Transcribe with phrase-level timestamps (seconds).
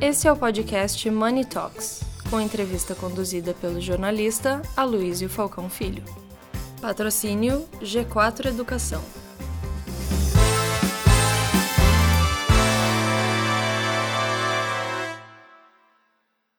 [0.00, 6.04] Esse é o podcast Money Talks, com entrevista conduzida pelo jornalista Aloysio Falcão Filho.
[6.80, 9.02] Patrocínio G4 Educação.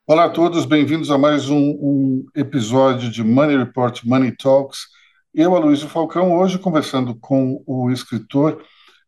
[0.05, 4.79] Olá a todos, bem-vindos a mais um, um, episódio de Money Report Money Talks.
[5.33, 8.61] Eu, Aloysio Falcão, hoje conversando com o escritor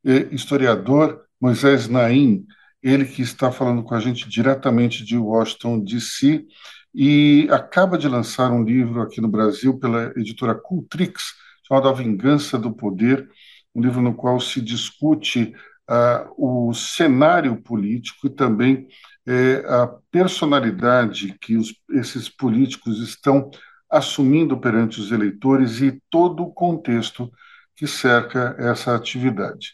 [0.05, 2.45] e historiador Moisés Naim,
[2.82, 6.45] ele que está falando com a gente diretamente de Washington, D.C.,
[6.94, 11.34] e acaba de lançar um livro aqui no Brasil pela editora Cultrix,
[11.66, 13.30] chamado A Vingança do Poder,
[13.73, 15.54] um livro no qual se discute
[15.90, 18.88] uh, o cenário político e também
[19.27, 23.49] uh, a personalidade que os, esses políticos estão
[23.90, 27.32] assumindo perante os eleitores e todo o contexto
[27.76, 29.73] que cerca essa atividade.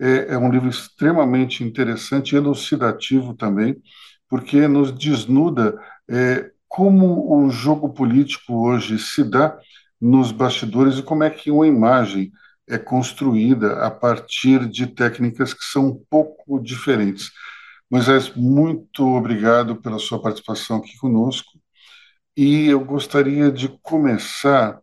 [0.00, 3.76] É, é um livro extremamente interessante, elucidativo também,
[4.28, 5.78] porque nos desnuda
[6.08, 9.58] é, como o jogo político hoje se dá
[10.00, 12.30] nos bastidores e como é que uma imagem
[12.68, 17.30] é construída a partir de técnicas que são um pouco diferentes.
[17.90, 21.58] Moisés, muito obrigado pela sua participação aqui conosco.
[22.36, 24.80] E eu gostaria de começar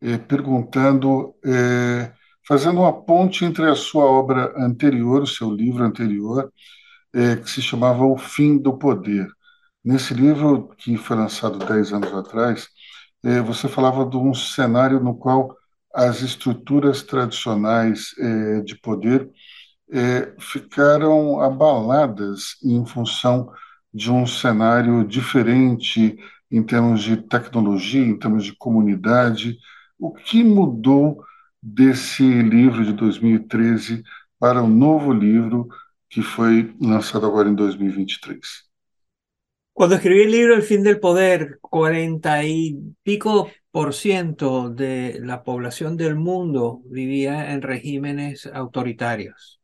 [0.00, 2.12] eh, perguntando eh,
[2.48, 6.50] fazendo uma ponte entre a sua obra anterior, o seu livro anterior,
[7.12, 9.28] é, que se chamava O Fim do Poder.
[9.84, 12.68] Nesse livro, que foi lançado dez anos atrás,
[13.22, 15.54] é, você falava de um cenário no qual
[15.94, 19.30] as estruturas tradicionais é, de poder
[19.90, 23.50] é, ficaram abaladas em função
[23.92, 26.18] de um cenário diferente
[26.50, 29.58] em termos de tecnologia, em termos de comunidade.
[29.98, 31.22] O que mudou
[31.62, 34.02] desse livro de 2013
[34.38, 35.68] para um novo livro
[36.08, 38.68] que foi lanzado ahora en 2023.
[39.72, 45.44] Cuando escribí el libro El fin del poder, 40 y pico por ciento de la
[45.44, 49.60] población del mundo vivía en regímenes autoritarios.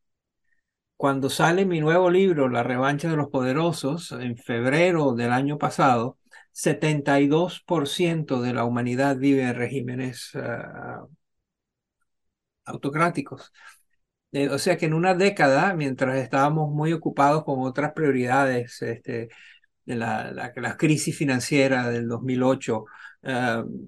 [0.96, 6.18] Cuando sale mi nuevo libro, La revancha de los poderosos, en febrero del año pasado,
[6.52, 11.08] 72% de la humanidad vive en regímenes uh,
[12.64, 13.52] autocráticos.
[14.32, 19.28] Eh, o sea que en una década, mientras estábamos muy ocupados con otras prioridades, este,
[19.84, 22.84] de la, la, crisis financiera del 2008,
[23.22, 23.28] uh,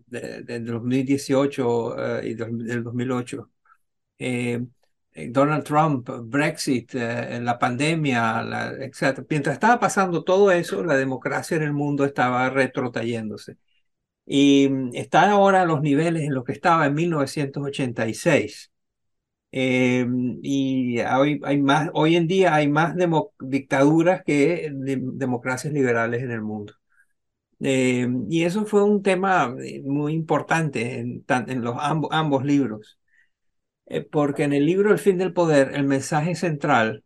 [0.06, 3.50] de, del 2018 y del 2008,
[4.18, 4.60] eh,
[5.30, 9.24] Donald Trump, Brexit, la pandemia, la, etc.
[9.30, 13.56] Mientras estaba pasando todo eso, la democracia en el mundo estaba retrotayéndose.
[14.26, 18.72] Y mm, está ahora a los niveles en los que estaba en 1986.
[19.52, 20.06] Eh,
[20.42, 22.94] y hoy, hay más, hoy en día hay más
[23.40, 26.74] dictaduras que democracias liberales en el mundo.
[27.60, 32.98] Eh, y eso fue un tema eh, muy importante en, en los ambos libros,
[34.10, 37.04] porque en el libro El fin del poder, el mensaje central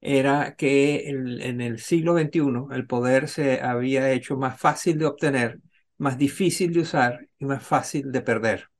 [0.00, 5.60] era que en el siglo XXI el poder se había hecho más fácil de obtener,
[5.98, 8.70] más difícil de usar y más fácil de perder.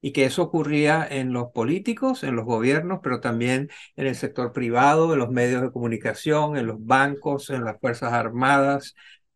[0.00, 4.52] Y que eso ocurría en los políticos, en los gobiernos, pero también en el sector
[4.52, 8.94] privado, en los medios de comunicación, en los bancos, en las Fuerzas Armadas,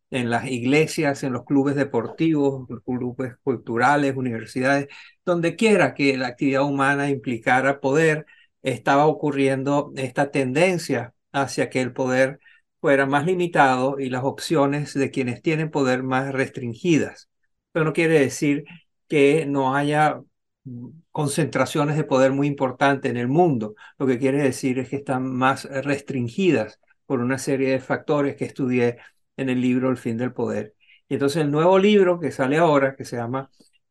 [0.09, 4.87] en las iglesias, en los clubes deportivos, clubes culturales, universidades,
[5.25, 8.25] donde quiera que la actividad humana implicara poder,
[8.61, 12.39] estaba ocurriendo esta tendencia hacia que el poder
[12.83, 17.29] fuera más limitado y las opciones de quienes tienen poder más restringidas.
[17.71, 18.65] Pero no quiere decir
[19.07, 20.21] que no haya
[21.11, 23.75] concentraciones de poder muy importantes en el mundo.
[23.97, 28.43] Lo que quiere decir es que están más restringidas por una serie de factores que
[28.45, 28.97] estudié
[29.37, 30.75] en el libro El fin del poder.
[31.07, 33.49] Y entonces el nuevo libro que sale ahora, que se llama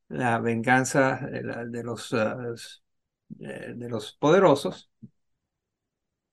[0.08, 2.54] La venganza de, los, uh,
[3.38, 4.90] de los poderosos,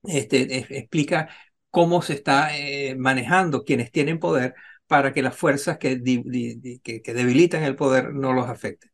[0.03, 1.29] este, explica
[1.71, 4.55] cómo se está eh, manejando quienes tienen poder
[4.87, 8.89] para que las fuerzas que, que debilitan el poder no los afecten.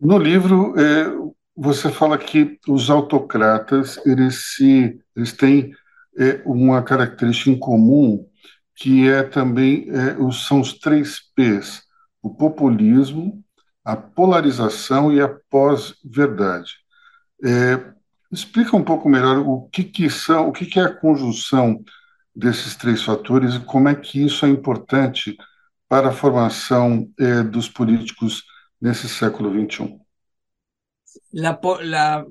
[0.00, 1.06] No livro, é,
[1.54, 5.72] você fala que os autocratas eles se eles têm
[6.18, 8.26] é, uma característica em comum
[8.74, 11.82] que é também é, os, são os três P's:
[12.20, 13.44] o populismo,
[13.84, 16.72] a polarização e a pós-verdade.
[17.44, 17.92] É,
[18.32, 21.84] explica um pouco melhor o que, que são, o que, que é a conjunção
[22.34, 25.36] desses três fatores e como é que isso é importante
[25.86, 28.44] para a formação é, dos políticos
[28.80, 30.00] nesse século XXI?
[31.32, 32.24] La, la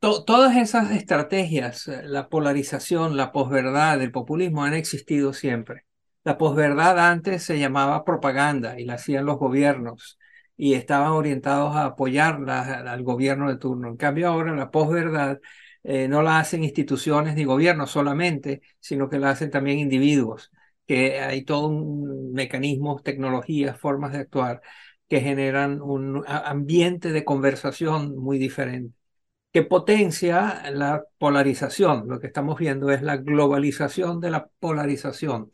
[0.00, 5.84] todas esas estrategias, eh, la polarización, la posverdad, el populismo han existido siempre.
[6.24, 10.18] La posverdad antes se llamaba propaganda y la hacían los gobiernos
[10.62, 13.88] y estaban orientados a apoyar al gobierno de turno.
[13.88, 15.40] En cambio ahora la posverdad
[15.82, 20.52] eh, no la hacen instituciones ni gobiernos solamente, sino que la hacen también individuos,
[20.86, 24.62] que hay todo un mecanismo, tecnologías, formas de actuar
[25.08, 28.94] que generan un ambiente de conversación muy diferente
[29.52, 32.08] que potencia la polarización.
[32.08, 35.50] Lo que estamos viendo es la globalización de la polarización,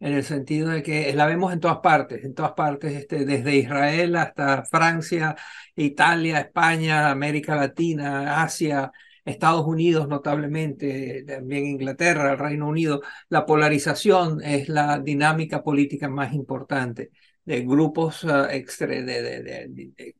[0.00, 3.56] en el sentido de que la vemos en todas partes, en todas partes, este, desde
[3.56, 5.36] Israel hasta Francia,
[5.74, 8.92] Italia, España, América Latina, Asia,
[9.24, 13.02] Estados Unidos notablemente, también Inglaterra, el Reino Unido.
[13.28, 17.10] La polarización es la dinámica política más importante
[17.44, 20.14] de grupos uh, de,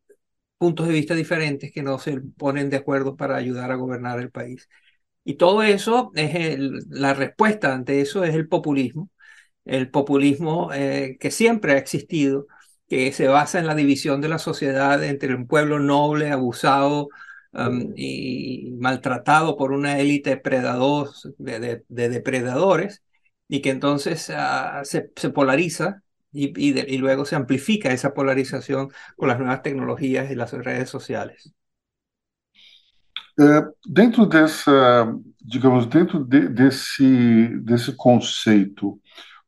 [0.58, 4.30] puntos de vista diferentes que no se ponen de acuerdo para ayudar a gobernar el
[4.30, 4.68] país.
[5.24, 6.58] Y todo eso, es
[6.88, 9.10] la respuesta ante eso es el populismo,
[9.66, 12.46] el populismo eh, que siempre ha existido,
[12.88, 17.08] que se basa en la división de la sociedad entre un pueblo noble, abusado
[17.52, 20.40] um, y maltratado por una élite
[21.38, 23.02] de, de, depredadores,
[23.48, 26.02] y que entonces ah, se, polariza
[26.32, 31.52] y, luego se amplifica esa polarización con las nuevas tecnologías y las redes sociales.
[33.38, 37.94] Eh, dentro dessa, digamos, dentro de, desse, desse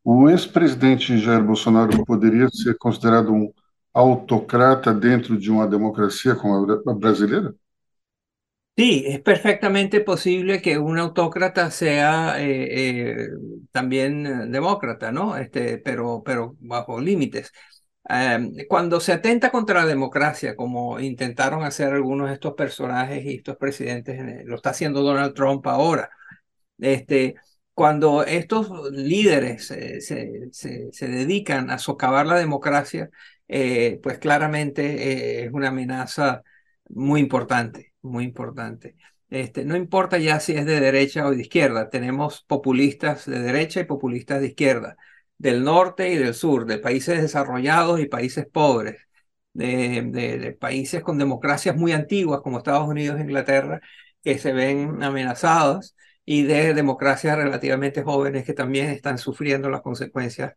[0.05, 3.53] o ex-presidente Jair Bolsonaro poderia ser considerado um
[3.93, 7.55] autocrata dentro de uma democracia como a brasileira?
[8.77, 13.29] Sí, es perfectamente posible que un autócrata sea eh, eh,
[13.73, 15.37] también eh, demócrata, ¿no?
[15.37, 17.53] Este, pero, pero bajo límites.
[18.09, 23.35] Em, cuando se atenta contra la democracia, como intentaron hacer algunos de estos personajes y
[23.37, 26.09] estos presidentes, lo está haciendo Donald Trump ahora,
[26.79, 27.35] este,
[27.79, 33.11] cuando estos líderes se, dedican a socavar la democracia,
[33.47, 36.43] pues claramente es una amenaza
[36.89, 38.97] muy importante muy importante.
[39.31, 43.81] Este, no importa ya si es de derecha o de izquierda, tenemos populistas de derecha
[43.81, 44.97] y populistas de izquierda,
[45.39, 48.97] del norte y del sur, de países desarrollados y países pobres,
[49.53, 53.81] de, países con democracias muy antiguas como Estados Unidos e Inglaterra,
[54.23, 55.95] que se ven amenazadas,
[56.31, 60.53] y de democracias relativamente jóvenes que también están sufriendo las consecuencias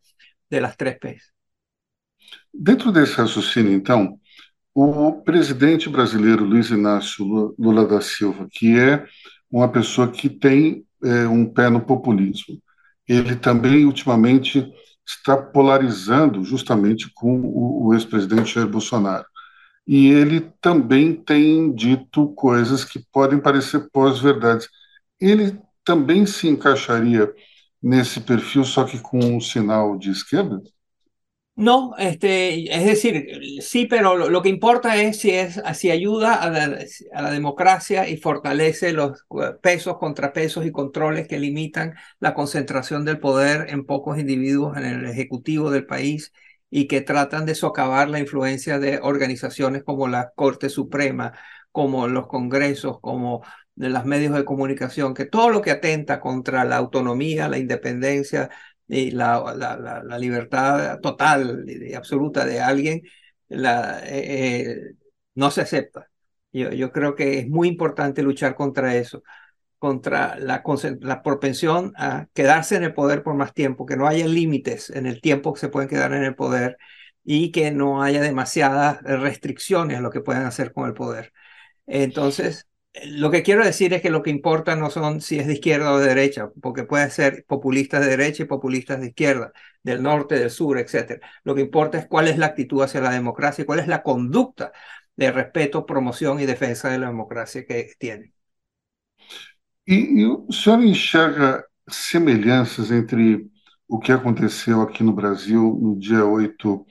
[0.49, 1.33] de las tres P's.
[2.51, 4.19] Dentro ese raciocínio, entonces,
[4.73, 9.05] o presidente brasileiro Luiz Inácio Lula da Silva, que é
[9.49, 12.61] uma pessoa que tem é, um pé no populismo,
[13.07, 14.69] ele também ultimamente
[15.07, 19.25] está polarizando justamente com o ex-presidente Jair Bolsonaro.
[19.87, 24.67] E ele também tem dito coisas que podem parecer pós-verdades.
[25.21, 27.31] Ele também se encaixaria
[27.81, 30.61] nesse perfil, só que com um sinal de esquerda?
[31.55, 36.49] No, este, es decir, sí, pero lo, que importa es si, es si ayuda a
[36.49, 39.25] la, democracia y fortalece los
[39.61, 45.05] pesos, contrapesos y controles que limitan la concentración del poder en pocos individuos en el
[45.05, 46.33] ejecutivo del país
[46.69, 51.33] y que tratan de socavar la influencia de organizaciones como la Corte Suprema,
[51.71, 53.43] como los congresos, como
[53.75, 58.49] de los medios de comunicación, que todo lo que atenta contra la autonomía, la independencia,
[58.91, 63.01] y la, la, la, libertad total y absoluta de alguien
[63.47, 64.95] la, eh, eh,
[65.35, 66.09] no se acepta.
[66.51, 69.23] Yo, yo creo que es muy importante luchar contra eso,
[69.79, 70.63] contra la,
[71.01, 75.05] la propensión a quedarse en el poder por más tiempo, que no haya límites en
[75.05, 76.77] el tiempo que se pueden quedar en el poder
[77.23, 81.33] y que no haya demasiadas restricciones a lo que puedan hacer con el poder.
[81.87, 82.67] Entonces,
[83.05, 85.93] lo que quiero decir es que lo que importa no son si es de izquierda
[85.93, 90.37] o de derecha, porque puede ser populistas de derecha y populistas de izquierda, del norte,
[90.37, 91.21] del sur, etc.
[91.43, 94.03] Lo que importa es cuál es la actitud hacia la democracia y cuál es la
[94.03, 94.71] conducta
[95.15, 98.33] de respeto, promoción y defensa de la democracia que tiene.
[99.87, 103.49] E, e o senhor enxerga semelhanças entre
[103.87, 106.85] o que aconteceu aqui no Brasil no dia 8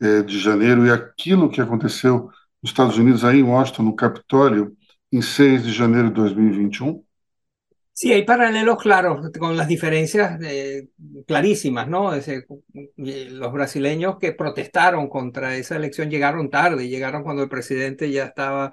[0.00, 2.30] eh, de janeiro e aquilo que aconteceu
[2.62, 4.75] nos Estados Unidos, aí em Washington, no Capitólio,
[5.10, 7.02] en 6 de enero de 2021?
[7.92, 10.88] Sí, hay paralelos claros con las diferencias eh,
[11.26, 12.12] clarísimas, ¿no?
[12.96, 18.72] los brasileños que protestaron contra esa elección llegaron tarde, llegaron cuando el presidente ya estaba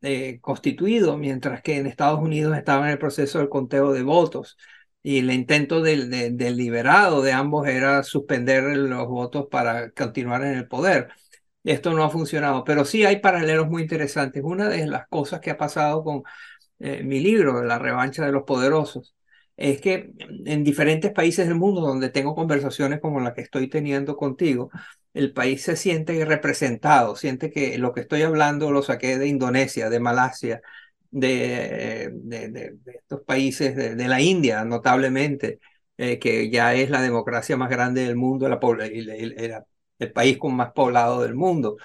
[0.00, 4.56] eh, constituido, mientras que en Estados Unidos estaba en el proceso del conteo de votos.
[5.02, 6.10] Y el intento del,
[6.56, 11.08] liberado de ambos era suspender los votos para continuar en el poder.
[11.64, 14.42] Esto no ha funcionado, pero sí hay paralelos muy interesantes.
[14.44, 16.22] Una de las cosas que ha pasado con
[16.78, 19.14] mi libro, La revancha de los poderosos,
[19.56, 20.12] es que
[20.46, 24.70] en diferentes países del mundo donde tengo conversaciones como la que estoy teniendo contigo,
[25.14, 29.88] el país se siente representado, siente que lo que estoy hablando lo saqué de Indonesia,
[29.90, 30.60] de Malasia,
[31.10, 32.12] de,
[32.86, 35.60] estos países de, la India, notablemente,
[35.96, 39.54] eh, que ya es la democracia más grande del mundo, la, el,
[39.98, 41.76] el, país con más poblado del mundo.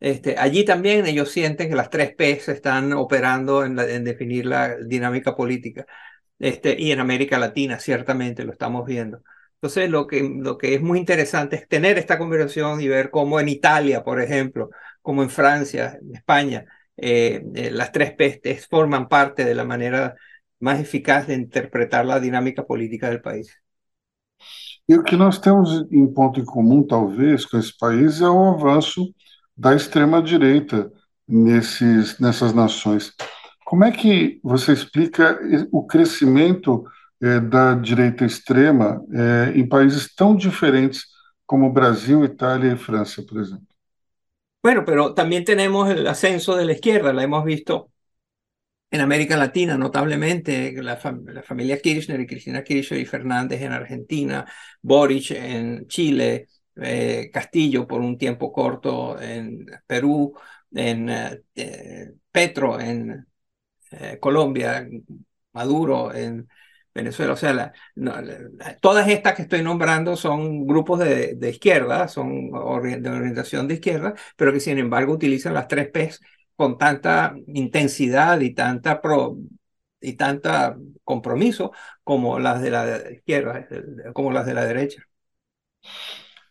[0.00, 5.36] Este, allí también ellos sienten que las tres P están operando en, definir la dinámica
[5.36, 5.86] política.
[6.38, 9.22] Este, y en América Latina, ciertamente, lo estamos viendo.
[9.54, 13.40] Entonces, lo que, lo que es muy interesante es tener esta conversación y ver cómo
[13.40, 14.70] en Italia, por ejemplo,
[15.02, 16.64] como en Francia, en España,
[16.96, 20.16] eh, eh, las tres pestes forman parte de la manera
[20.60, 23.62] más eficaz de interpretar la dinámica política del país.
[24.88, 28.50] E o que nós temos em ponto em comum, talvez, com esse país é o
[28.50, 29.14] avanço
[29.56, 30.90] da extrema-direita
[31.28, 33.12] nesses, nessas nações.
[33.64, 35.38] Como é que você explica
[35.70, 36.84] o crescimento
[37.22, 41.04] eh, da direita extrema eh, em países tão diferentes
[41.46, 43.66] como Brasil, Itália y Francia, por ejemplo?
[44.62, 47.89] Bueno, pero también tenemos el ascenso de la izquierda, la hemos visto
[48.90, 54.44] en América Latina, notablemente, la, la, familia Kirchner y Cristina Kirchner y Fernández en Argentina,
[54.82, 60.34] Boric en Chile, eh, Castillo por un tiempo corto en Perú,
[60.72, 61.08] en
[61.54, 63.26] eh, Petro en
[63.92, 64.86] eh, Colombia,
[65.52, 66.48] Maduro en
[66.94, 67.34] Venezuela.
[67.34, 67.72] O sea,
[68.80, 74.14] todas estas que estoy nombrando son grupos de, de izquierda, son de orientación de izquierda,
[74.36, 76.10] pero que sin embargo utilizan las tres P
[76.60, 79.38] con tanta intensidad y tanta pro,
[79.98, 81.72] y tanta compromiso
[82.04, 83.66] como las de la izquierda,
[84.12, 85.02] como las de la derecha.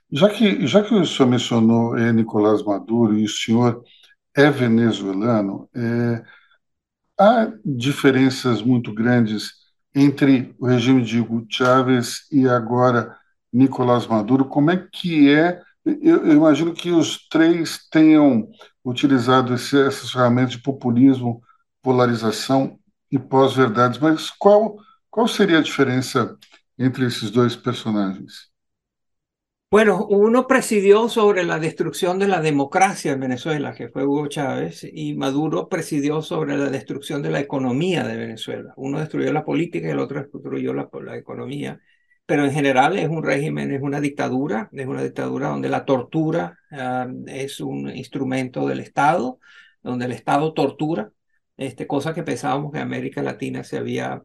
[0.09, 3.83] Ya que, ya que o senhor mencionou eh, Nicolás Maduro e o senhor
[4.33, 6.23] é venezuelano, eh,
[7.15, 9.51] há diferenças muito grandes
[9.93, 13.15] entre o regime de Hugo Chávez e agora
[13.53, 14.45] Nicolás Maduro.
[14.45, 15.61] Como é que é?
[15.85, 18.49] Eu, eu imagino que os três tenham
[18.89, 21.41] utilizado esse, essas ferramentas de populismo,
[21.81, 22.79] polarização
[23.11, 24.77] e pós-verdades, mas qual,
[25.09, 26.37] qual seria a diferença
[26.77, 28.49] entre esses dois personagens?
[29.71, 34.83] Bueno, uno presidió sobre la destrucción de la democracia en Venezuela, que fue Hugo Chávez,
[34.91, 38.73] y Maduro presidió sobre la destrucción de la economía de Venezuela.
[38.77, 41.79] Uno destruyó la política y el otro destruyó la, economía.
[42.29, 46.59] Pero en general es un régimen, es una dictadura, es una dictadura donde la tortura
[46.69, 49.39] ah, es un instrumento del Estado,
[49.81, 51.11] donde el Estado tortura,
[51.57, 54.21] este, cosa que pensábamos que América Latina se había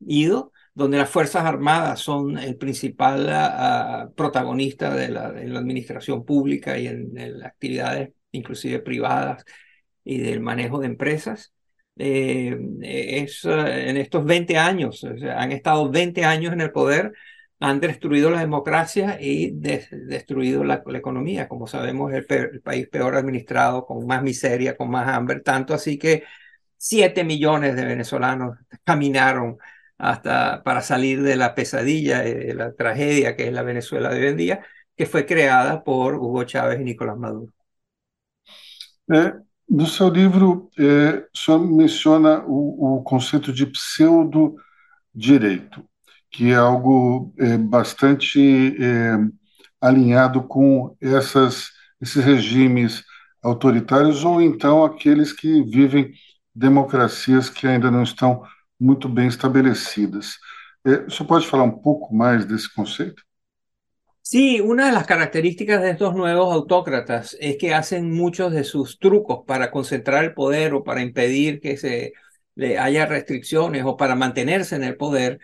[0.00, 6.24] ido donde las Fuerzas Armadas son el principal ah, protagonista de la, en la administración
[6.24, 9.44] pública y en, las actividades inclusive privadas
[10.02, 11.52] y del manejo de empresas.
[11.96, 17.12] Eh, es, en estos 20 años, han estado 20 años en el poder,
[17.64, 21.48] han destruido la democracia y destruido la, economía.
[21.48, 25.98] Como sabemos, el, el país peor administrado, con más miseria, con más hambre, tanto así
[25.98, 26.24] que
[26.76, 29.56] 7 millones de venezolanos caminaron
[29.96, 34.26] hasta para salir de la pesadilla, de la tragedia que es la Venezuela de hoy
[34.26, 37.50] en día, que fue creada por Hugo Chávez y Nicolás Maduro.
[39.10, 39.34] É,
[39.68, 40.70] no seu livro,
[41.34, 43.18] senhor menciona o, o
[43.52, 45.86] de pseudo-direito,
[46.34, 49.16] que é algo é, bastante é,
[49.80, 51.68] alinhado com essas,
[52.00, 53.04] esses regimes
[53.40, 56.12] autoritários ou então aqueles que vivem
[56.52, 58.42] democracias que ainda não estão
[58.80, 60.38] muito bem estabelecidas.
[60.84, 63.22] Eh, ¿Usted puede hablar un poco más de ese concepto?
[64.22, 69.70] Sí, una características de estos nuevos autócratas es que hacen muchos de sus trucos para
[69.70, 72.14] concentrar el poder o para impedir que se
[72.56, 75.40] le haya restricciones o para mantenerse en el poder,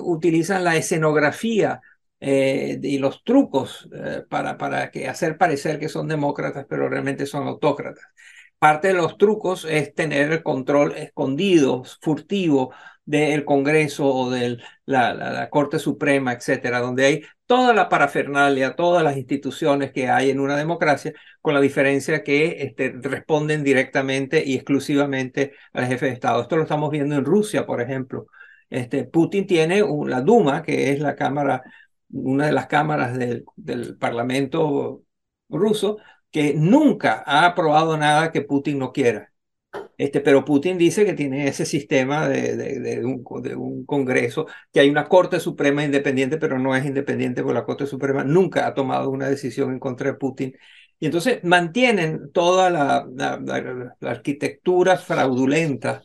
[0.00, 1.80] utilizan la escenografía
[2.20, 7.46] eh, y los trucos eh, para, para hacer parecer que son demócratas, pero realmente son
[7.46, 8.04] autócratas
[8.64, 12.72] parte de los trucos es tener el control escondido, furtivo
[13.04, 19.04] del Congreso o de la, la, Corte Suprema, etcétera, donde hay toda la parafernalia, todas
[19.04, 21.12] las instituciones que hay en una democracia,
[21.42, 26.40] con la diferencia que este, responden directamente y exclusivamente al jefe de Estado.
[26.40, 28.28] Esto lo estamos viendo en Rusia, por ejemplo.
[28.74, 31.62] Este, Putin tiene la Duma, que es la cámara,
[32.10, 35.04] una de las cámaras del, del Parlamento
[35.48, 35.98] ruso,
[36.30, 39.32] que nunca ha aprobado nada que Putin no quiera.
[39.96, 44.80] Este, pero Putin dice que tiene ese sistema de, de, un, de, un, Congreso, que
[44.80, 48.74] hay una Corte Suprema independiente, pero no es independiente porque la Corte Suprema nunca ha
[48.74, 50.56] tomado una decisión en contra de Putin.
[50.98, 53.38] Y entonces mantienen toda la, la,
[54.00, 56.02] la arquitectura fraudulenta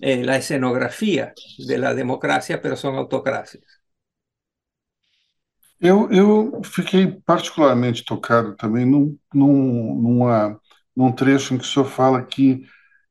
[0.00, 3.80] eh, la escenografía de la democracia, pero son autocracias.
[5.80, 10.60] Eu, eu fiquei particularmente tocado também num, num, numa,
[10.94, 12.66] num trecho em que o senhor fala que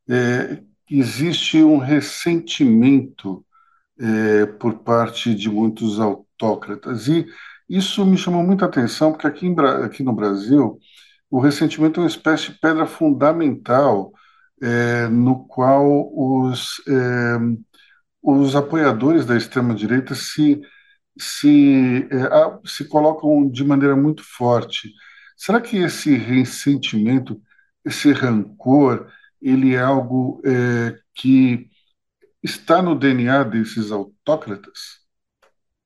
[0.10, 3.46] é, existe um ressentimento
[4.00, 7.08] é, por parte de muitos autócratas.
[7.08, 7.26] E
[7.70, 10.80] isso me chamou muita atenção, porque aqui, em, aqui no Brasil,
[11.30, 14.12] o ressentimento é uma espécie de pedra fundamental
[14.62, 17.38] é, no qual os, é,
[18.22, 20.62] os apoiadores da extrema-direita se,
[21.18, 24.92] se, é, se colocam de maneira muito forte.
[25.38, 27.42] Será que esse ressentimento,
[27.86, 29.08] esse rancor,
[29.42, 30.42] ele é algo
[31.16, 31.70] que
[32.44, 35.00] está no DNA desses autócratas?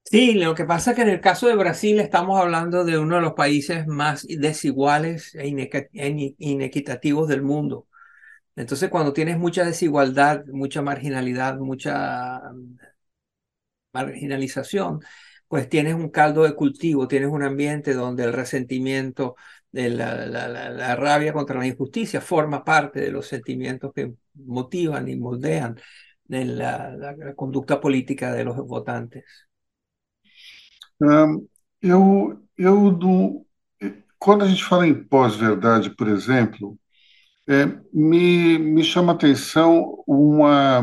[0.06, 3.16] Sí, lo que pasa es que en el caso de Brasil estamos hablando de uno
[3.16, 7.88] de los países más desiguales e inequitativos del mundo.
[8.56, 12.78] Entonces, cuando tienes mucha desigualdad, mucha marginalidad, mucha mm,
[13.94, 15.02] marginalización,
[15.48, 19.36] pues tienes un caldo de cultivo, tienes un ambiente donde el resentimiento,
[19.72, 25.16] la, la, la, rabia contra la injusticia forma parte de los sentimientos que motivan y
[25.16, 25.78] moldean
[26.28, 29.24] la, conducta política de los votantes.
[31.00, 31.48] Um,
[31.82, 33.46] eu, eu do,
[34.18, 36.78] quando a gente fala em pós-verdade, por exemplo,
[37.48, 40.82] é, me, me chama a atenção uma,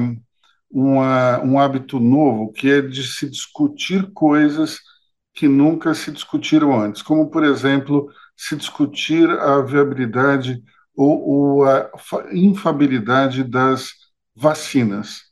[0.71, 4.81] uma, um hábito novo, que é de se discutir coisas
[5.35, 10.62] que nunca se discutiram antes, como, por exemplo, se discutir a viabilidade
[10.95, 11.90] ou, ou a
[12.33, 13.90] infabilidade das
[14.35, 15.23] vacinas,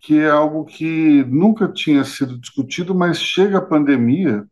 [0.00, 4.44] que é algo que nunca tinha sido discutido, mas chega a pandemia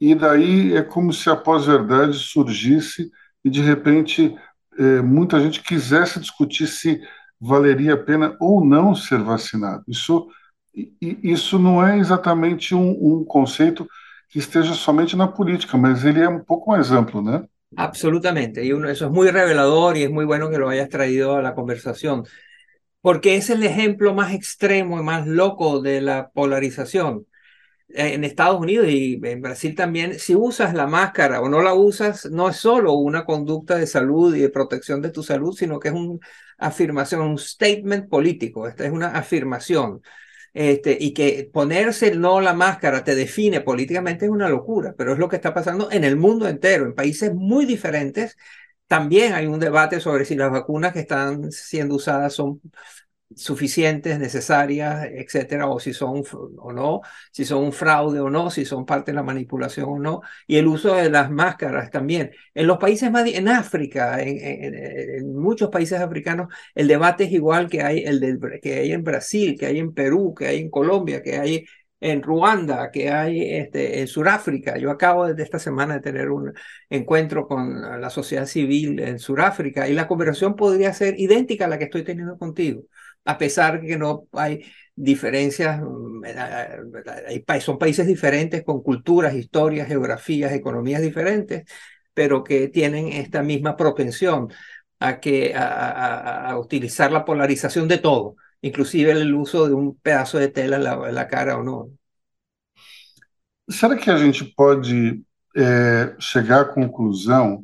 [0.00, 3.10] e daí é como se a pós-verdade surgisse
[3.44, 4.34] e de repente
[4.78, 7.00] é, muita gente quisesse discutir se
[7.40, 9.84] valeria a pena ou não ser vacinado.
[9.86, 10.28] Isso,
[11.00, 13.88] isso não é exatamente um, um conceito
[14.28, 17.44] que esteja somente na política, mas ele é um pouco mais amplo, né?
[17.76, 21.42] Absolutamente, uno, eso es muy revelador y es muy bueno que lo hayas traído a
[21.42, 21.54] la
[23.00, 27.26] porque es el ejemplo más extremo y más loco de la polarización.
[27.90, 32.26] En Estados Unidos y en Brasil también, si usas la máscara o no la usas,
[32.26, 35.88] no es solo una conducta de salud y de protección de tu salud, sino que
[35.88, 36.18] es una
[36.58, 38.68] afirmación, un statement político.
[38.68, 40.02] Esta es una afirmación.
[40.52, 45.18] Este, y que ponerse no la máscara te define políticamente es una locura, pero es
[45.18, 48.36] lo que está pasando en el mundo entero, en países muy diferentes.
[48.86, 52.60] También hay un debate sobre si las vacunas que están siendo usadas son
[53.36, 56.22] suficientes, necesarias, etcétera, o si son
[56.58, 59.98] o no, si son un fraude o no, si son parte de la manipulación o
[59.98, 62.30] no, y el uso de las máscaras también.
[62.54, 67.82] En los países más, en África, en, muchos países africanos, el debate es igual que
[67.82, 68.20] hay, el
[68.62, 71.66] que hay en Brasil, que hay en Perú, que hay en Colombia, que hay
[72.00, 74.78] en Ruanda, que hay este, en Sudáfrica.
[74.78, 76.52] Yo acabo de esta semana de tener un
[76.88, 81.78] encuentro con la sociedad civil en Sudáfrica y la conversación podría ser idéntica a la
[81.78, 82.84] que estoy teniendo contigo
[83.28, 84.64] a pesar que no hay
[84.96, 86.22] diferencias, mm,
[87.46, 91.64] hay, son países diferentes con culturas, historias, geografías, economías diferentes,
[92.14, 94.48] pero que tienen esta misma propensión
[94.98, 100.48] a, que, a, utilizar la polarización de todo, inclusive el uso de un pedazo de
[100.48, 101.90] tela en la, cara o no.
[103.68, 105.22] Será que a gente pode
[105.54, 107.62] é, chegar à conclusão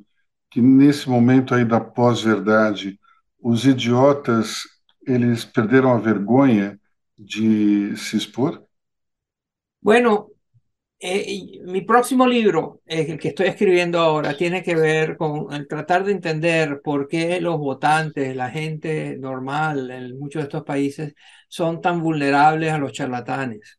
[0.50, 3.00] que nesse momento aí da pós-verdade,
[3.42, 4.74] os idiotas
[5.07, 6.79] eles perderam a vergonha
[7.17, 8.67] de se expor?
[9.81, 10.31] Bueno,
[10.99, 15.69] eh, mi próximo libro, eh, el que estoy escribiendo ahora, tiene que ver con el
[15.69, 21.14] tratar de entender por qué los votantes, la gente normal en muchos de estos países,
[21.49, 23.79] son tan vulnerables a los charlatanes.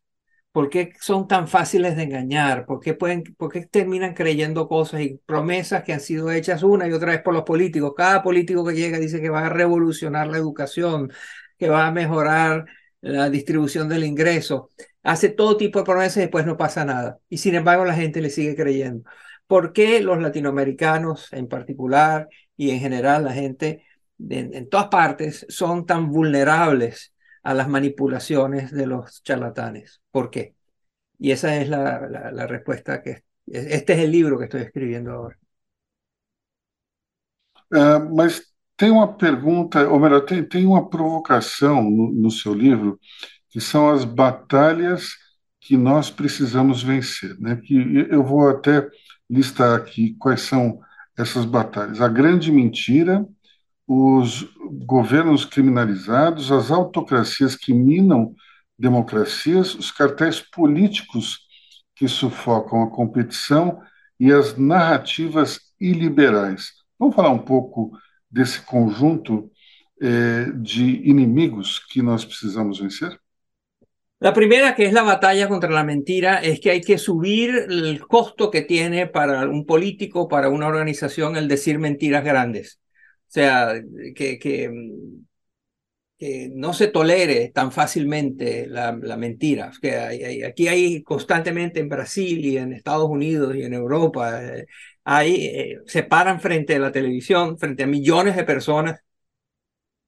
[0.56, 2.64] ¿Por qué son tan fáciles de engañar?
[2.64, 6.88] ¿Por qué, pueden, ¿Por qué terminan creyendo cosas y promesas que han sido hechas una
[6.88, 7.92] y otra vez por los políticos?
[7.94, 11.12] Cada político que llega dice que va a revolucionar la educación,
[11.58, 12.64] que va a mejorar
[13.02, 14.70] la distribución del ingreso.
[15.02, 17.18] Hace todo tipo de promesas y después no pasa nada.
[17.28, 19.04] Y sin embargo la gente le sigue creyendo.
[19.46, 23.84] ¿Por qué los latinoamericanos en particular y en general la gente
[24.30, 27.12] en todas partes son tan vulnerables
[27.46, 30.02] a las manipulaciones de los charlatanes.
[30.10, 30.56] ¿Por qué?
[31.16, 33.22] Y esa es la, la, respuesta que...
[33.46, 35.38] Este es el libro que estoy escribiendo ahora.
[37.72, 42.98] Uh, mas tem uma pergunta, ou melhor, tem, tem uma provocação no, no seu livro,
[43.48, 45.10] que são as batalhas
[45.60, 47.38] que nós precisamos vencer.
[47.38, 47.60] Né?
[47.64, 48.88] Que eu vou até
[49.30, 50.80] listar aqui quais são
[51.16, 52.00] essas batalhas.
[52.00, 53.24] A grande mentira,
[53.86, 54.48] os
[54.84, 58.34] governos criminalizados, as autocracias que minam
[58.78, 61.46] democracias, os cartéis políticos
[61.94, 63.80] que sufocam a competição
[64.18, 66.72] e as narrativas iliberais.
[66.98, 67.92] Vamos falar um pouco
[68.30, 69.50] desse conjunto
[70.00, 73.18] eh, de inimigos que nós precisamos vencer?
[74.18, 78.00] La primera, que es la batalla contra la mentira, es que hay que subir el
[78.06, 82.80] costo que tiene para un político, para una organización, el decir mentiras grandes.
[83.36, 83.82] Sea,
[84.14, 84.70] que, que,
[86.18, 89.70] que no se tolere tan fácilmente la, la mentira.
[89.80, 94.66] Que hay, aquí hay constantemente en Brasil y en Estados Unidos y en Europa, eh,
[95.04, 99.00] hay, eh, se paran frente a la televisión, frente a millones de personas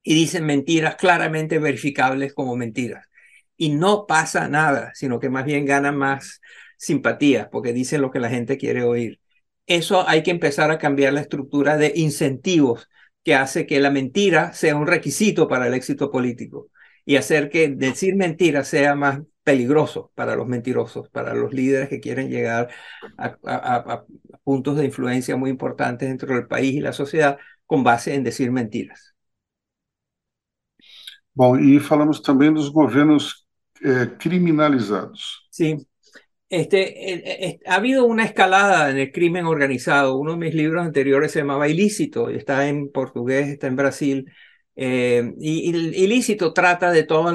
[0.03, 3.07] y dicen mentiras claramente verificables como mentiras
[3.57, 6.41] y no pasa nada, sino que más bien ganan más
[6.79, 9.21] simpatía porque dicen lo que la gente quiere oír.
[9.67, 12.89] Eso hay que empezar a cambiar la estructura de incentivos
[13.29, 16.71] que hace que la mentira sea un requisito para el éxito político
[17.05, 22.01] y hacer que decir mentiras sea más peligroso para los mentirosos, para los líderes que
[22.01, 22.71] quieren llegar
[23.19, 24.07] a,
[24.43, 27.37] puntos de influencia muy importantes dentro del país y la sociedad
[27.67, 29.15] con base en decir mentiras.
[31.35, 33.47] Bom, e falamos também dos governos
[33.85, 35.47] eh, criminalizados.
[35.51, 35.77] Sí,
[36.51, 40.17] este, ha habido una escalada en el crimen organizado.
[40.17, 44.33] Uno de mis libros anteriores se llamaba Ilícito, está en portugués, está en Brasil.
[44.77, 45.71] Eh, y,
[46.05, 47.35] ilícito trata de todos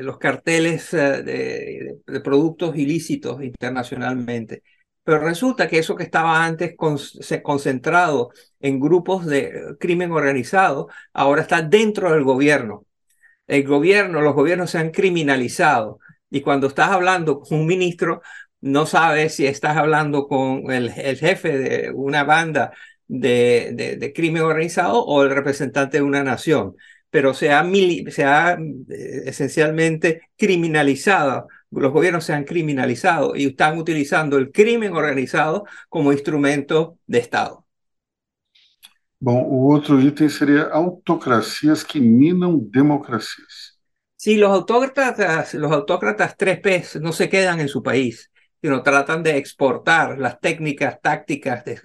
[0.00, 4.62] los carteles eh, de, de, productos ilícitos internacionalmente.
[5.04, 6.98] Pero resulta que eso que estaba antes con,
[7.42, 12.86] concentrado en grupos de crimen organizado, ahora está dentro del gobierno
[13.46, 15.98] el gobierno, los gobiernos se han criminalizado.
[16.34, 18.20] Y cuando estás hablando con un ministro,
[18.60, 22.72] no sabes si estás hablando con el, jefe de una banda
[23.06, 26.74] de, de, crimen organizado o el representante de una nación.
[27.08, 27.64] Pero se ha,
[28.10, 34.92] se ha eh, esencialmente criminalizado, los gobiernos se han criminalizado y están utilizando el crimen
[34.92, 37.64] organizado como instrumento de Estado.
[39.20, 43.73] Bom, o outro item seria autocracias que minam democracias.
[44.24, 48.30] Sí, los autócratas, los autócratas 3P no se quedan en su país,
[48.62, 51.78] sino tratan de exportar las técnicas, tácticas, de,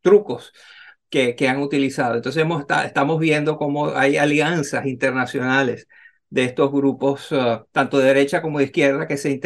[0.00, 0.54] trucos
[1.10, 2.14] que, que, han utilizado.
[2.14, 5.86] Entonces hemos, estamos viendo cómo hay alianzas internacionales
[6.30, 9.38] de estos grupos, uh, tanto de derecha como de izquierda, que se,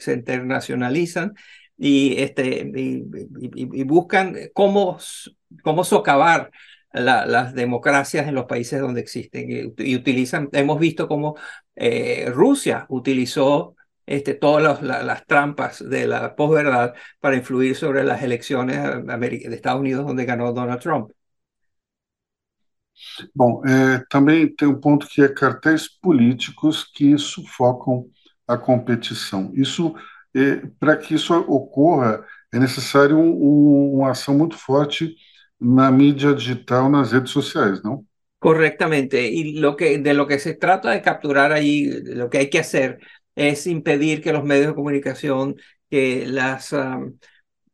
[0.00, 1.34] se internacionalizan
[1.78, 4.98] y, este, y, buscan cómo,
[5.62, 6.50] cómo socavar
[6.92, 11.36] las democracias en los países donde existen y, utilizan, hemos visto cómo
[11.74, 13.74] eh, Rusia utilizó
[14.06, 20.06] este, todas las trampas de la posverdad para influir sobre las elecciones de Estados Unidos
[20.06, 21.10] donde ganó Donald Trump.
[23.34, 28.06] Bom, eh, também tem um ponto que é cartéis políticos que sufocam
[28.46, 29.50] a competição.
[29.54, 29.94] Isso
[30.78, 35.16] para que isso ocorra, é necessário um, uma ação muito forte
[35.60, 38.04] na mídia digital, nas redes sociais, não?
[38.38, 39.28] Correctamente.
[39.28, 42.58] Y lo que, de lo que se trata de capturar allí, lo que hay que
[42.58, 42.98] hacer
[43.34, 45.56] es impedir que los medios de comunicación,
[45.90, 47.18] que las, um,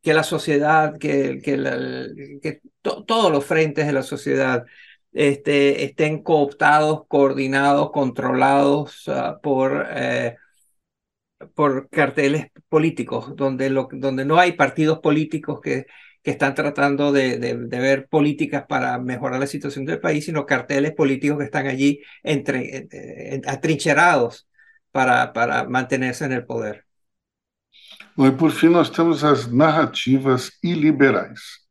[0.01, 2.07] que la sociedad, que, que, la,
[2.41, 4.65] que to, todos los frentes de la sociedad
[5.11, 10.37] este, estén cooptados, coordinados, controlados uh, por eh,
[11.55, 15.85] por carteles políticos, donde, lo, donde no hay partidos políticos que,
[16.23, 20.93] que están tratando de, de, ver políticas para mejorar la situación del país, sino carteles
[20.93, 22.87] políticos que están allí entre,
[23.45, 24.47] atrincherados
[24.91, 26.85] para, para mantenerse en el poder.
[28.15, 31.67] y por fin nós temos as narrativas iliberais.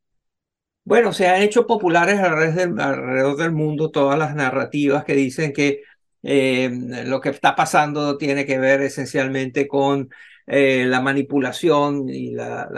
[0.85, 5.83] Bueno, se han hecho populares alrededor del mundo todas las narrativas que dicen que
[6.25, 6.71] eh,
[7.07, 10.11] lo que está pasando tiene que ver esencialmente con
[10.47, 12.69] eh, la manipulación y la,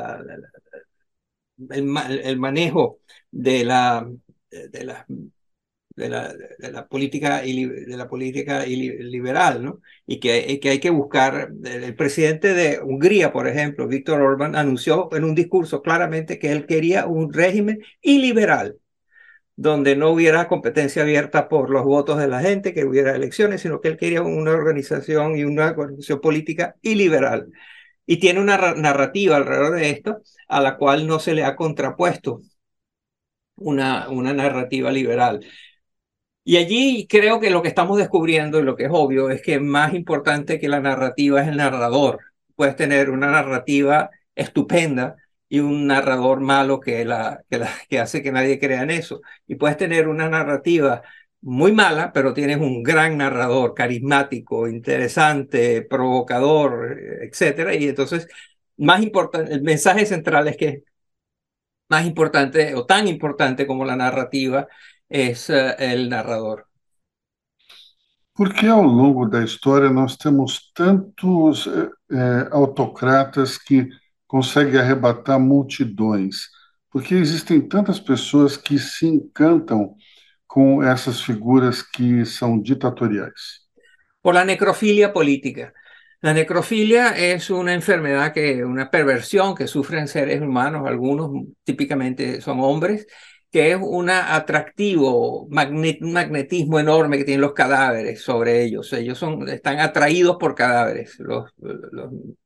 [1.71, 2.99] el, manejo
[3.31, 4.09] de la,
[4.51, 5.07] de la,
[5.97, 9.81] de la, de la política, de la política liberal, ¿no?
[10.07, 15.09] Y que, que hay que buscar, el presidente de Hungría, por ejemplo, Víctor Orbán, anunció
[15.13, 18.79] en un discurso claramente que él quería un régimen iliberal
[19.57, 23.81] donde no hubiera competencia abierta por los votos de la gente, que hubiera elecciones, sino
[23.81, 27.51] que él quería una organización y una organización política y liberal.
[28.07, 32.41] Y tiene una narrativa alrededor de esto a la cual no se le ha contrapuesto
[33.57, 35.41] una, una narrativa liberal.
[36.47, 39.61] Y allí creo que lo que estamos descubriendo y lo que es obvio es que
[39.61, 42.21] más importante que la narrativa es el narrador.
[42.55, 45.17] Puedes tener una narrativa estupenda
[45.49, 49.23] y un narrador malo que, la, que, que hace que nadie crea en eso.
[49.47, 51.03] Y puedes tener una narrativa
[51.45, 57.75] muy mala, pero tienes un gran narrador, carismático, interesante, provocador, etcétera.
[57.75, 58.27] Y entonces,
[58.79, 60.85] más importante, el mensaje central es que
[61.91, 64.67] más importante o tan importante como la narrativa
[65.09, 66.67] es uh, el narrador.
[68.33, 73.89] Por que ao longo da história nós temos tantos eh, eh, autocratas que
[74.27, 76.49] conseguem arrebatar multidões?
[76.91, 79.95] Porque existem tantas pessoas que se encantam
[80.55, 83.67] com essas figuras que são ditatoriais?
[84.23, 85.75] Por la necrofilia política.
[86.21, 91.33] La necrofilia es una enfermedad que, una perversión que sufren seres humanos, algunos
[91.65, 93.09] típicamente son hombres,
[93.51, 98.93] que es un atractivo, magnet, magnetismo enorme que tienen los cadáveres sobre ellos.
[98.93, 101.19] Ellos son, están atraídos por cadáveres,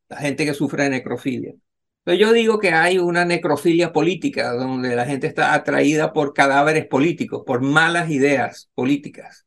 [0.09, 1.53] la gente que sufre de necrofilia.
[2.09, 6.87] Pero yo digo que hay una necrofilia política, donde la gente está atraída por cadáveres
[6.87, 9.47] políticos, por malas ideas políticas,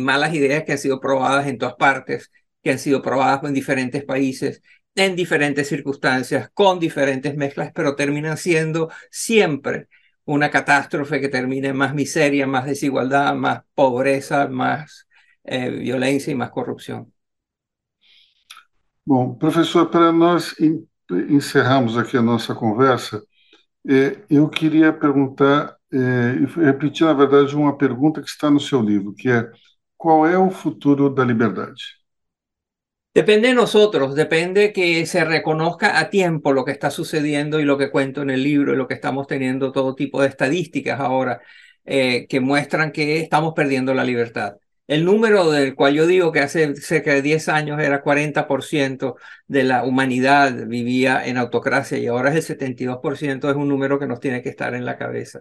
[0.00, 2.32] malas ideas que han sido probadas en todas partes,
[2.64, 4.60] que han sido probadas en diferentes países,
[4.96, 9.86] en diferentes circunstancias, con diferentes mezclas, pero terminan siendo siempre
[10.24, 15.06] una catástrofe que termine en más miseria, más desigualdad, más pobreza, más
[15.44, 17.06] eh, violência e mais corrupção.
[19.06, 20.52] Bom, professor, para nós
[21.10, 23.22] encerrarmos aqui a nossa conversa,
[24.28, 29.28] eu queria perguntar, é, repetir, na verdade, uma pergunta que está no seu livro, que
[29.28, 29.48] é
[29.96, 31.82] qual é o futuro da liberdade?
[33.14, 37.78] Depende de nosotros, depende que se reconozca a tiempo lo que está sucediendo y lo
[37.78, 41.40] que cuento en el libro y lo que estamos teniendo todo tipo de estadísticas ahora
[41.86, 44.56] eh, que muestran que estamos perdiendo la libertad.
[44.86, 49.16] El número del cual yo digo que hace cerca de 10 años era 40%
[49.48, 54.06] de la humanidad vivía en autocracia y ahora es el 72%, es un número que
[54.06, 55.40] nos tiene que estar en la cabeza.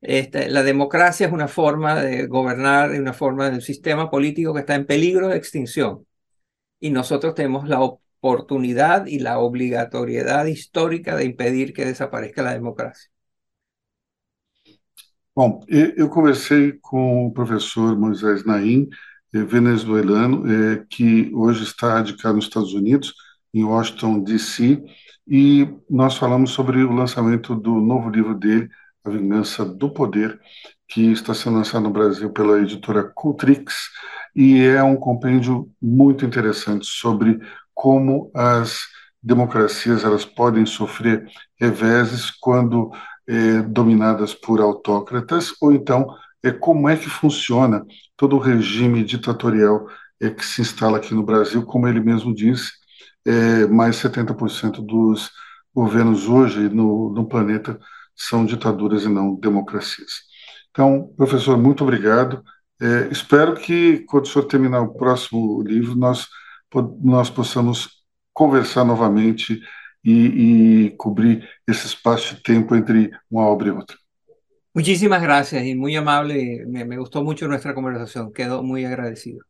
[0.00, 4.60] Este, la democracia es una forma de gobernar, una forma de un sistema político que
[4.60, 6.06] está en peligro de extinción
[6.80, 13.10] y nosotros tenemos la oportunidad y la obrigatoriedad histórica de impedir que desaparezca la democracia.
[15.38, 18.88] Bom, eu conversei com o professor Moisés Naim,
[19.32, 23.14] eh, venezuelano, eh, que hoje está radicado nos Estados Unidos,
[23.54, 24.82] em Washington, D.C.,
[25.28, 28.68] e nós falamos sobre o lançamento do novo livro dele,
[29.04, 30.40] A Vingança do Poder,
[30.88, 33.90] que está sendo lançado no Brasil pela editora Cultrix,
[34.34, 37.38] e é um compêndio muito interessante sobre
[37.72, 38.88] como as
[39.22, 41.28] democracias elas podem sofrer
[41.60, 42.90] reveses quando
[43.28, 46.06] é, dominadas por autócratas ou então
[46.42, 47.84] é como é que funciona
[48.16, 49.86] todo o regime ditatorial
[50.20, 52.72] é, que se instala aqui no Brasil, como ele mesmo disse,
[53.26, 55.30] é, mais 70% dos
[55.74, 57.78] governos hoje no, no planeta
[58.16, 60.10] são ditaduras e não democracias.
[60.70, 62.42] Então, professor, muito obrigado.
[62.80, 66.26] É, espero que, quando o senhor terminar o próximo livro, nós,
[67.02, 67.88] nós possamos
[68.32, 69.60] conversar novamente
[70.04, 73.96] e, e cobrir esse espaço de tempo entre uma obra e outra.
[74.74, 76.64] Muchísimas gracias y muy amable.
[76.66, 78.32] Me, me gustó mucho nuestra conversación.
[78.32, 79.44] Quedo muy agradecido.